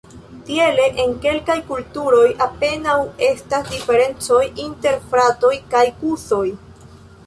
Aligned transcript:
Tiele 0.45 0.85
en 1.03 1.11
kelkaj 1.25 1.57
kulturoj 1.67 2.25
apenaŭ 2.47 2.97
estas 3.29 3.71
diferencoj 3.77 4.43
inter 4.69 5.01
fratoj 5.15 5.57
kaj 5.77 5.89
kuzoj. 6.05 6.47